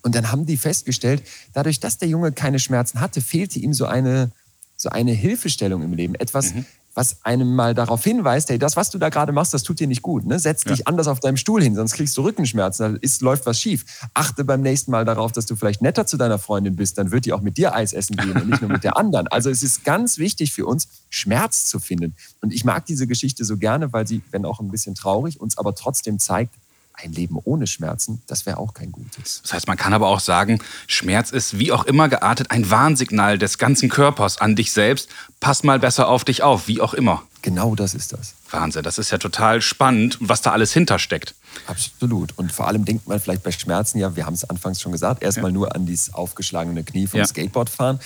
Und 0.02 0.16
dann 0.16 0.32
haben 0.32 0.46
die 0.46 0.58
festgestellt, 0.58 1.24
dadurch, 1.54 1.80
dass 1.80 1.98
der 1.98 2.10
Junge 2.10 2.32
keine 2.32 2.60
Schmerzen 2.60 3.00
hatte, 3.00 3.22
fehlte 3.22 3.60
ihm 3.60 3.74
so 3.74 3.86
eine, 3.86 4.32
so 4.76 4.90
eine 4.90 5.12
Hilfestellung 5.12 5.84
im 5.84 5.94
Leben. 5.94 6.16
Etwas, 6.16 6.54
was 6.94 7.24
einem 7.24 7.56
mal 7.56 7.74
darauf 7.74 8.04
hinweist, 8.04 8.50
hey, 8.50 8.60
das, 8.60 8.76
was 8.76 8.90
du 8.90 8.98
da 8.98 9.10
gerade 9.10 9.32
machst, 9.32 9.54
das 9.54 9.64
tut 9.64 9.80
dir 9.80 9.88
nicht 9.88 10.02
gut. 10.02 10.26
Ne? 10.26 10.40
Setz 10.40 10.64
dich 10.64 10.88
anders 10.88 11.08
auf 11.08 11.20
deinem 11.20 11.38
Stuhl 11.38 11.62
hin, 11.64 11.76
sonst 11.76 11.94
kriegst 11.94 12.18
du 12.18 12.22
Rückenschmerzen, 12.22 12.94
da 12.94 13.00
ist, 13.02 13.22
läuft 13.22 13.46
was 13.46 13.60
schief. 13.60 13.86
Achte 14.14 14.44
beim 14.44 14.62
nächsten 14.62 14.92
Mal 14.92 15.06
darauf, 15.06 15.32
dass 15.32 15.46
du 15.46 15.56
vielleicht 15.56 15.82
netter 15.82 16.06
zu 16.06 16.18
deiner 16.18 16.40
Freundin 16.40 16.76
bist, 16.76 16.98
dann 16.98 17.12
wird 17.12 17.26
die 17.26 17.34
auch 17.34 17.42
mit 17.42 17.58
dir 17.58 17.74
Eis 17.74 17.94
essen 17.94 18.18
gehen 18.18 18.34
und 18.34 18.50
nicht 18.50 18.62
nur 18.62 18.72
mit 18.72 18.84
der 18.84 18.98
anderen. 18.98 19.28
Also 19.28 19.50
es 19.50 19.64
ist 19.64 19.84
ganz 19.84 20.18
wichtig 20.18 20.52
für 20.54 20.66
uns, 20.66 20.88
Schmerz 21.10 21.66
zu 21.66 21.80
finden. 21.80 22.16
Und 22.42 22.54
ich 22.54 22.66
mag 22.66 22.86
diese 22.86 23.08
Geschichte 23.08 23.46
so 23.46 23.58
gerne, 23.58 23.94
weil 23.94 24.08
sie, 24.08 24.22
wenn 24.32 24.46
auch 24.46 24.60
ein 24.60 24.70
bisschen 24.70 24.96
traurig, 24.96 25.40
uns 25.40 25.58
aber 25.58 25.76
trotzdem 25.76 26.20
zeigt, 26.20 26.56
ein 27.04 27.14
Leben 27.14 27.38
ohne 27.44 27.68
Schmerzen, 27.68 28.22
das 28.28 28.46
wäre 28.46 28.58
auch 28.58 28.74
kein 28.74 28.92
gutes. 28.92 29.42
Das 29.44 29.54
heißt, 29.54 29.68
man 29.68 29.78
kann 29.78 29.94
aber 29.94 30.08
auch 30.08 30.20
sagen, 30.20 30.60
Schmerz 30.88 31.32
ist 31.32 31.58
wie 31.58 31.72
auch 31.72 31.86
immer 31.86 32.10
geartet 32.10 32.52
ein 32.52 32.70
Warnsignal 32.70 33.38
des 33.38 33.58
ganzen 33.58 33.90
Körpers 33.90 34.38
an 34.38 34.56
dich 34.56 34.72
selbst. 34.72 35.10
Pass 35.40 35.64
mal 35.64 35.80
besser 35.80 36.08
auf 36.08 36.24
dich 36.24 36.44
auf, 36.44 36.68
wie 36.68 36.82
auch 36.82 36.94
immer. 36.94 37.24
Genau 37.42 37.76
das 37.76 37.94
ist 37.94 38.14
das. 38.14 38.36
Wahnsinn, 38.52 38.84
das 38.84 38.98
ist 38.98 39.12
ja 39.12 39.18
total 39.18 39.62
spannend, 39.62 40.18
was 40.20 40.42
da 40.42 40.52
alles 40.52 40.74
hintersteckt. 40.74 41.34
Absolut. 41.68 42.38
Und 42.38 42.52
vor 42.52 42.68
allem 42.68 42.86
denkt 42.86 43.08
man 43.08 43.20
vielleicht 43.20 43.44
bei 43.44 43.52
Schmerzen, 43.52 43.98
ja, 43.98 44.16
wir 44.16 44.26
haben 44.26 44.34
es 44.34 44.44
anfangs 44.50 44.80
schon 44.80 44.92
gesagt, 44.92 45.24
erstmal 45.24 45.52
nur 45.52 45.76
an 45.76 45.86
dieses 45.86 46.14
aufgeschlagene 46.14 46.84
Knie 46.84 47.08
vom 47.08 47.20
Ja. 47.20 47.26
Skateboardfahren. 47.26 48.00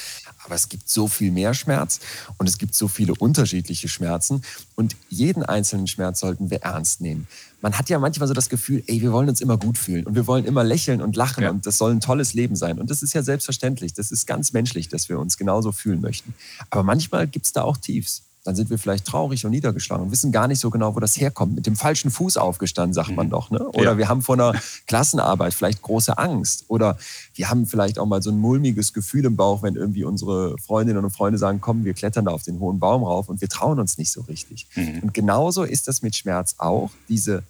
Aber 0.46 0.54
es 0.54 0.70
gibt 0.70 0.88
so 0.88 1.08
viel 1.08 1.32
mehr 1.32 1.56
Schmerz 1.56 2.00
und 2.38 2.48
es 2.48 2.60
gibt 2.60 2.76
so 2.76 2.88
viele 2.88 3.16
unterschiedliche 3.16 3.90
Schmerzen 3.90 4.44
und 4.76 4.96
jeden 5.10 5.42
einzelnen 5.44 5.88
Schmerz 5.88 6.20
sollten 6.20 6.52
wir 6.52 6.62
ernst 6.62 7.02
nehmen. 7.02 7.28
Man 7.62 7.76
hat 7.80 7.90
ja 7.90 7.98
manchmal 7.98 8.28
so 8.28 8.36
das 8.36 8.48
Gefühl, 8.48 8.84
ey, 8.86 9.02
wir 9.02 9.12
wollen 9.12 9.28
uns 9.28 9.42
immer 9.42 9.58
gut 9.58 9.80
fühlen 9.80 10.06
und 10.06 10.14
wir 10.14 10.28
wollen 10.28 10.46
immer 10.46 10.64
lächeln 10.64 11.02
und 11.02 11.16
lachen 11.16 11.44
ja. 11.44 11.50
und 11.50 11.66
das 11.66 11.80
soll 11.80 11.92
ein 11.92 12.00
tolles 12.00 12.36
Leben 12.36 12.56
sein. 12.56 12.78
Und 12.78 12.92
das 12.92 13.02
ist 13.02 13.14
ja 13.14 13.24
selbstverständlich, 13.24 13.96
das 13.96 14.12
ist 14.12 14.28
ganz 14.28 14.54
menschlich, 14.54 14.88
dass 14.88 15.10
wir 15.10 15.18
uns 15.18 15.36
genauso 15.38 15.72
fühlen 15.72 16.00
möchten. 16.00 16.36
Aber 16.70 16.84
manchmal 16.84 17.26
gibt 17.26 17.48
es 17.48 17.52
da 17.52 17.64
auch 17.64 17.78
Tiefs 17.78 18.22
dann 18.46 18.56
sind 18.56 18.70
wir 18.70 18.78
vielleicht 18.78 19.06
traurig 19.06 19.44
und 19.44 19.52
niedergeschlagen 19.52 20.06
und 20.06 20.12
wissen 20.12 20.32
gar 20.32 20.48
nicht 20.48 20.60
so 20.60 20.70
genau, 20.70 20.96
wo 20.96 21.00
das 21.00 21.20
herkommt. 21.20 21.56
Mit 21.56 21.66
dem 21.66 21.76
falschen 21.76 22.12
Fuß 22.12 22.38
aufgestanden, 22.38 22.94
sagt 22.94 23.10
man 23.10 23.26
mhm. 23.26 23.32
doch. 23.32 23.50
Ne? 23.50 23.68
Oder 23.70 23.94
ja. 23.94 23.98
wir 23.98 24.08
haben 24.08 24.22
vor 24.22 24.36
einer 24.36 24.54
Klassenarbeit 24.86 25.56
vielleicht 25.56 25.82
große 25.82 26.20
Angst. 26.20 26.66
Oder 26.68 26.96
wir 27.34 27.50
haben 27.50 27.66
vielleicht 27.66 27.98
auch 27.98 28.06
mal 28.06 28.22
so 28.22 28.30
ein 28.30 28.38
mulmiges 28.38 28.94
Gefühl 28.94 29.26
im 29.26 29.36
Bauch, 29.36 29.64
wenn 29.64 29.76
irgendwie 29.76 30.04
unsere 30.04 30.60
Freundinnen 30.60 31.04
und 31.04 31.10
Freunde 31.10 31.40
sagen, 31.40 31.60
komm, 31.60 31.86
wir 31.86 31.96
klettern 31.96 32.26
da 32.26 32.32
auf 32.32 32.44
den 32.44 32.60
hohen 32.60 32.78
Baum 32.78 33.04
rauf 33.04 33.30
und 33.30 33.42
wir 33.42 33.50
trauen 33.50 33.80
uns 33.80 33.98
nicht 33.98 34.12
so 34.12 34.22
richtig. 34.22 34.68
Mhm. 34.76 35.00
Und 35.02 35.14
genauso 35.16 35.64
ist 35.64 35.88
das 35.88 36.04
mit 36.04 36.16
Schmerz 36.16 36.56
auch. 36.60 36.92
Diese 37.10 37.42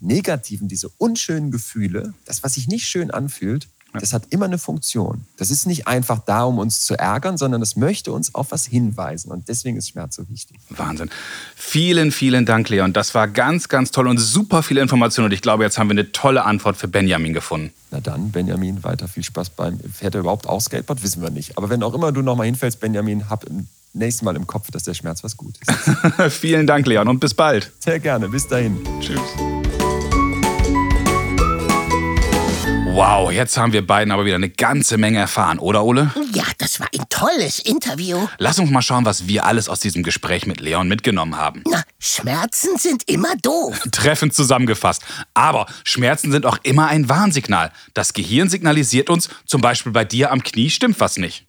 negativen, 0.00 0.66
diese 0.66 0.88
unschönen 0.96 1.50
Gefühle, 1.50 2.14
das, 2.24 2.42
was 2.42 2.54
sich 2.54 2.68
nicht 2.68 2.86
schön 2.86 3.10
anfühlt, 3.10 3.68
das 3.94 4.12
hat 4.12 4.24
immer 4.30 4.44
eine 4.44 4.58
Funktion. 4.58 5.24
Das 5.38 5.50
ist 5.50 5.66
nicht 5.66 5.86
einfach 5.86 6.18
da, 6.18 6.44
um 6.44 6.58
uns 6.58 6.84
zu 6.84 6.94
ärgern, 6.94 7.38
sondern 7.38 7.62
es 7.62 7.76
möchte 7.76 8.12
uns 8.12 8.34
auf 8.34 8.50
was 8.50 8.66
hinweisen. 8.66 9.30
Und 9.30 9.48
deswegen 9.48 9.76
ist 9.76 9.88
Schmerz 9.88 10.16
so 10.16 10.28
wichtig. 10.28 10.58
Wahnsinn. 10.68 11.10
Vielen, 11.56 12.12
vielen 12.12 12.44
Dank, 12.44 12.68
Leon. 12.68 12.92
Das 12.92 13.14
war 13.14 13.28
ganz, 13.28 13.68
ganz 13.68 13.90
toll 13.90 14.06
und 14.08 14.18
super 14.18 14.62
viele 14.62 14.82
Informationen. 14.82 15.26
Und 15.26 15.32
ich 15.32 15.42
glaube, 15.42 15.64
jetzt 15.64 15.78
haben 15.78 15.88
wir 15.88 15.94
eine 15.94 16.12
tolle 16.12 16.44
Antwort 16.44 16.76
für 16.76 16.88
Benjamin 16.88 17.32
gefunden. 17.32 17.72
Na 17.90 18.00
dann, 18.00 18.30
Benjamin, 18.30 18.84
weiter 18.84 19.08
viel 19.08 19.24
Spaß 19.24 19.50
beim. 19.50 19.80
Fährt 19.80 20.14
er 20.14 20.20
überhaupt 20.20 20.46
auch 20.46 20.60
Skateboard? 20.60 21.02
Wissen 21.02 21.22
wir 21.22 21.30
nicht. 21.30 21.56
Aber 21.56 21.70
wenn 21.70 21.82
auch 21.82 21.94
immer 21.94 22.12
du 22.12 22.20
nochmal 22.20 22.46
hinfällst, 22.46 22.80
Benjamin, 22.80 23.30
hab 23.30 23.44
im 23.44 23.68
nächsten 23.94 24.26
Mal 24.26 24.36
im 24.36 24.46
Kopf, 24.46 24.70
dass 24.70 24.84
der 24.84 24.94
Schmerz 24.94 25.24
was 25.24 25.36
Gutes 25.36 25.62
ist. 25.66 26.32
Vielen 26.34 26.66
Dank, 26.66 26.86
Leon, 26.86 27.08
und 27.08 27.20
bis 27.20 27.32
bald. 27.32 27.72
Sehr 27.78 27.98
gerne. 27.98 28.28
Bis 28.28 28.46
dahin. 28.46 28.78
Tschüss. 29.00 29.57
Wow, 32.98 33.30
jetzt 33.30 33.56
haben 33.56 33.72
wir 33.72 33.86
beiden 33.86 34.10
aber 34.10 34.24
wieder 34.24 34.34
eine 34.34 34.48
ganze 34.48 34.98
Menge 34.98 35.20
erfahren, 35.20 35.60
oder 35.60 35.84
Ole? 35.84 36.10
Ja, 36.34 36.42
das 36.58 36.80
war 36.80 36.88
ein 36.92 37.04
tolles 37.08 37.60
Interview. 37.60 38.26
Lass 38.38 38.58
uns 38.58 38.72
mal 38.72 38.82
schauen, 38.82 39.04
was 39.04 39.28
wir 39.28 39.46
alles 39.46 39.68
aus 39.68 39.78
diesem 39.78 40.02
Gespräch 40.02 40.48
mit 40.48 40.58
Leon 40.58 40.88
mitgenommen 40.88 41.36
haben. 41.36 41.62
Na, 41.70 41.84
Schmerzen 42.00 42.76
sind 42.76 43.08
immer 43.08 43.34
doof. 43.42 43.80
Treffend 43.90 44.32
zusammengefasst. 44.32 45.02
Aber 45.34 45.66
Schmerzen 45.82 46.30
sind 46.30 46.46
auch 46.46 46.58
immer 46.62 46.86
ein 46.86 47.08
Warnsignal. 47.08 47.72
Das 47.92 48.12
Gehirn 48.12 48.48
signalisiert 48.48 49.10
uns, 49.10 49.28
zum 49.46 49.60
Beispiel 49.60 49.90
bei 49.90 50.04
dir 50.04 50.30
am 50.30 50.42
Knie 50.44 50.70
stimmt 50.70 51.00
was 51.00 51.16
nicht. 51.16 51.44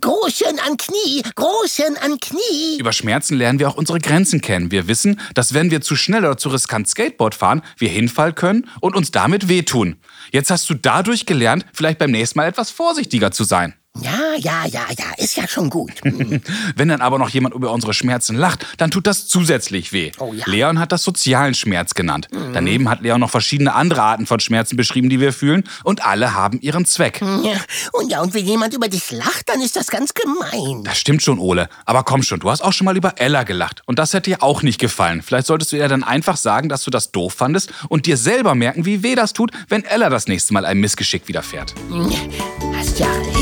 Großchen 0.00 0.58
an 0.66 0.78
Knie, 0.78 1.22
Großchen 1.34 1.98
an 1.98 2.18
Knie. 2.18 2.78
Über 2.78 2.92
Schmerzen 2.92 3.36
lernen 3.36 3.58
wir 3.58 3.68
auch 3.68 3.76
unsere 3.76 4.00
Grenzen 4.00 4.40
kennen. 4.40 4.70
Wir 4.70 4.88
wissen, 4.88 5.20
dass 5.34 5.52
wenn 5.52 5.70
wir 5.70 5.82
zu 5.82 5.96
schnell 5.96 6.24
oder 6.24 6.38
zu 6.38 6.48
riskant 6.48 6.88
Skateboard 6.88 7.34
fahren, 7.34 7.62
wir 7.76 7.90
hinfallen 7.90 8.34
können 8.34 8.70
und 8.80 8.96
uns 8.96 9.10
damit 9.10 9.48
wehtun. 9.48 9.96
Jetzt 10.32 10.50
hast 10.50 10.70
du 10.70 10.74
dadurch 10.74 11.26
gelernt, 11.26 11.66
vielleicht 11.74 11.98
beim 11.98 12.10
nächsten 12.10 12.38
Mal 12.38 12.46
etwas 12.48 12.70
vorsichtiger 12.70 13.32
zu 13.32 13.44
sein. 13.44 13.74
Ja, 13.98 14.34
ja, 14.38 14.66
ja, 14.66 14.86
ja, 14.96 15.04
ist 15.18 15.36
ja 15.36 15.48
schon 15.48 15.68
gut. 15.68 15.90
Wenn 16.76 16.88
dann 16.88 17.00
aber 17.00 17.18
noch 17.18 17.28
jemand 17.30 17.54
über 17.54 17.72
unsere 17.72 17.92
Schmerzen 17.92 18.36
lacht, 18.36 18.64
dann 18.78 18.92
tut 18.92 19.06
das 19.06 19.26
zusätzlich 19.26 19.92
weh. 19.92 20.12
Oh, 20.18 20.32
ja. 20.32 20.44
Leon 20.46 20.78
hat 20.78 20.92
das 20.92 21.02
sozialen 21.02 21.54
Schmerz 21.54 21.94
genannt. 21.94 22.28
Mhm. 22.30 22.52
Daneben 22.52 22.88
hat 22.88 23.02
Leon 23.02 23.20
noch 23.20 23.30
verschiedene 23.30 23.74
andere 23.74 24.02
Arten 24.02 24.26
von 24.26 24.38
Schmerzen 24.38 24.76
beschrieben, 24.76 25.10
die 25.10 25.18
wir 25.18 25.32
fühlen. 25.32 25.64
Und 25.82 26.04
alle 26.06 26.34
haben 26.34 26.60
ihren 26.60 26.84
Zweck. 26.86 27.20
Ja, 27.20 27.56
und 27.92 28.10
ja, 28.10 28.22
und 28.22 28.32
wenn 28.32 28.46
jemand 28.46 28.74
über 28.74 28.88
dich 28.88 29.10
lacht, 29.10 29.48
dann 29.48 29.60
ist 29.60 29.74
das 29.74 29.88
ganz 29.88 30.14
gemein. 30.14 30.84
Das 30.84 30.98
stimmt 30.98 31.22
schon, 31.22 31.40
Ole. 31.40 31.68
Aber 31.84 32.04
komm 32.04 32.22
schon, 32.22 32.38
du 32.38 32.48
hast 32.48 32.62
auch 32.62 32.72
schon 32.72 32.84
mal 32.84 32.96
über 32.96 33.14
Ella 33.16 33.42
gelacht. 33.42 33.82
Und 33.86 33.98
das 33.98 34.14
hätte 34.14 34.30
dir 34.30 34.42
auch 34.42 34.62
nicht 34.62 34.80
gefallen. 34.80 35.20
Vielleicht 35.20 35.48
solltest 35.48 35.72
du 35.72 35.76
ihr 35.76 35.88
dann 35.88 36.04
einfach 36.04 36.36
sagen, 36.36 36.68
dass 36.68 36.84
du 36.84 36.90
das 36.90 37.10
doof 37.10 37.34
fandest 37.34 37.72
und 37.88 38.06
dir 38.06 38.16
selber 38.16 38.54
merken, 38.54 38.86
wie 38.86 39.02
weh 39.02 39.16
das 39.16 39.32
tut, 39.32 39.50
wenn 39.68 39.84
Ella 39.84 40.10
das 40.10 40.28
nächste 40.28 40.54
Mal 40.54 40.64
ein 40.64 40.78
Missgeschick 40.78 41.26
widerfährt. 41.26 41.74
Hast 42.76 42.98
ja 43.00 43.06
recht. 43.12 43.39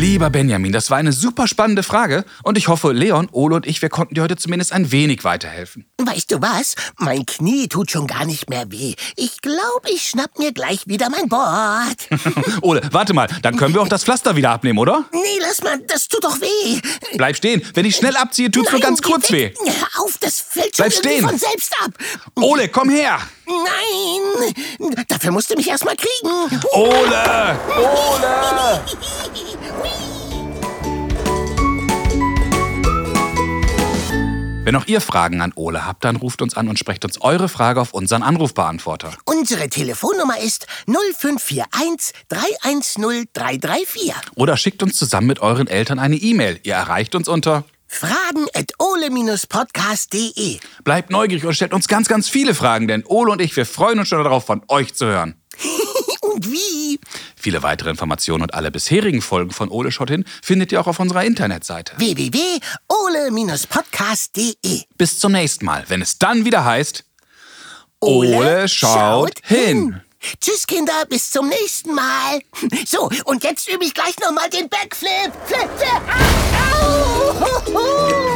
Lieber 0.00 0.30
Benjamin, 0.30 0.72
das 0.72 0.90
war 0.90 0.96
eine 0.96 1.12
super 1.12 1.46
spannende 1.46 1.82
Frage 1.82 2.24
und 2.42 2.56
ich 2.56 2.68
hoffe, 2.68 2.92
Leon, 2.92 3.28
Ole 3.32 3.54
und 3.54 3.66
ich, 3.66 3.82
wir 3.82 3.90
konnten 3.90 4.14
dir 4.14 4.22
heute 4.22 4.36
zumindest 4.36 4.72
ein 4.72 4.90
wenig 4.92 5.24
weiterhelfen. 5.24 5.89
Weißt 6.10 6.32
du 6.32 6.42
was? 6.42 6.74
Mein 6.98 7.24
Knie 7.24 7.68
tut 7.68 7.92
schon 7.92 8.08
gar 8.08 8.24
nicht 8.24 8.50
mehr 8.50 8.72
weh. 8.72 8.96
Ich 9.14 9.40
glaube, 9.42 9.88
ich 9.90 10.02
schnapp 10.08 10.40
mir 10.40 10.52
gleich 10.52 10.88
wieder 10.88 11.08
mein 11.08 11.28
Board. 11.28 12.08
Ole, 12.62 12.80
warte 12.90 13.14
mal, 13.14 13.28
dann 13.42 13.56
können 13.56 13.74
wir 13.74 13.80
auch 13.80 13.86
das 13.86 14.02
Pflaster 14.02 14.34
wieder 14.34 14.50
abnehmen, 14.50 14.80
oder? 14.80 15.04
Nee, 15.12 15.38
lass 15.40 15.62
mal, 15.62 15.78
das 15.86 16.08
tut 16.08 16.24
doch 16.24 16.40
weh. 16.40 16.80
Bleib 17.16 17.36
stehen. 17.36 17.62
Wenn 17.74 17.84
ich 17.84 17.94
schnell 17.94 18.16
abziehe, 18.16 18.50
tut's 18.50 18.72
Nein, 18.72 18.80
nur 18.80 18.88
ganz 18.88 19.02
kurz 19.02 19.30
weh. 19.30 19.52
Hör 19.64 20.02
auf, 20.02 20.18
das 20.18 20.40
fällt 20.40 20.76
schon 20.76 20.86
Bleib 20.86 20.92
stehen. 20.94 21.28
von 21.28 21.38
selbst 21.38 21.72
ab. 21.84 21.92
Ole, 22.34 22.68
komm 22.68 22.90
her. 22.90 23.20
Nein, 23.46 24.54
dafür 25.06 25.30
musst 25.30 25.48
du 25.50 25.54
mich 25.54 25.68
erst 25.68 25.84
mal 25.84 25.94
kriegen. 25.94 26.60
Ole! 26.72 27.56
Ole! 27.78 28.84
Wenn 34.70 34.76
auch 34.76 34.86
ihr 34.86 35.00
Fragen 35.00 35.40
an 35.40 35.52
Ole 35.56 35.84
habt, 35.84 36.04
dann 36.04 36.14
ruft 36.14 36.42
uns 36.42 36.56
an 36.56 36.68
und 36.68 36.78
sprecht 36.78 37.04
uns 37.04 37.20
eure 37.20 37.48
Frage 37.48 37.80
auf 37.80 37.92
unseren 37.92 38.22
Anrufbeantworter. 38.22 39.10
Unsere 39.24 39.68
Telefonnummer 39.68 40.38
ist 40.38 40.68
0541 40.86 42.14
310 42.28 43.24
334. 43.32 44.14
Oder 44.36 44.56
schickt 44.56 44.84
uns 44.84 44.96
zusammen 44.96 45.26
mit 45.26 45.40
euren 45.40 45.66
Eltern 45.66 45.98
eine 45.98 46.14
E-Mail. 46.14 46.60
Ihr 46.62 46.74
erreicht 46.74 47.16
uns 47.16 47.26
unter 47.26 47.64
Fragen 47.88 48.46
at 48.54 48.70
ole-podcast.de. 48.78 50.60
Bleibt 50.84 51.10
neugierig 51.10 51.44
und 51.46 51.54
stellt 51.54 51.74
uns 51.74 51.88
ganz, 51.88 52.06
ganz 52.06 52.28
viele 52.28 52.54
Fragen, 52.54 52.86
denn 52.86 53.02
Ole 53.04 53.32
und 53.32 53.40
ich, 53.40 53.56
wir 53.56 53.66
freuen 53.66 53.98
uns 53.98 54.06
schon 54.06 54.22
darauf, 54.22 54.46
von 54.46 54.62
euch 54.68 54.94
zu 54.94 55.06
hören. 55.06 55.34
wie? 56.40 56.98
Viele 57.36 57.62
weitere 57.62 57.90
Informationen 57.90 58.42
und 58.42 58.54
alle 58.54 58.70
bisherigen 58.70 59.20
Folgen 59.22 59.50
von 59.50 59.68
Ole 59.68 59.90
schaut 59.92 60.10
hin 60.10 60.24
findet 60.42 60.72
ihr 60.72 60.80
auch 60.80 60.86
auf 60.86 61.00
unserer 61.00 61.24
Internetseite 61.24 61.92
www.ole-podcast.de. 61.98 64.82
Bis 64.96 65.18
zum 65.18 65.32
nächsten 65.32 65.64
Mal, 65.64 65.84
wenn 65.88 66.02
es 66.02 66.18
dann 66.18 66.44
wieder 66.44 66.64
heißt 66.64 67.04
Ole, 68.00 68.36
Ole 68.36 68.68
schaut, 68.68 69.38
schaut, 69.38 69.40
hin. 69.44 69.66
hin. 69.66 70.00
Tschüss, 70.40 70.66
Kinder, 70.66 71.06
bis 71.08 71.30
zum 71.30 71.48
nächsten 71.48 71.94
Mal. 71.94 72.40
So, 72.86 73.08
und 73.24 73.42
jetzt 73.42 73.66
übe 73.72 73.84
ich 73.84 73.94
gleich 73.94 74.18
nochmal 74.18 74.50
den 74.50 74.68
Backflip. 74.68 75.32
Flip, 75.46 75.70
flip. 75.76 76.02
Au, 76.82 77.78
au. 77.78 78.29